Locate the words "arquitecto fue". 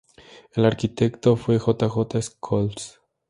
0.65-1.59